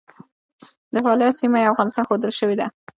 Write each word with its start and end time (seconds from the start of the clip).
د 0.93 0.95
فعالیت 1.03 1.35
سیمه 1.41 1.57
یې 1.59 1.69
افغانستان 1.71 2.03
ښودل 2.07 2.31
شوې 2.39 2.55
ده. 2.59 2.67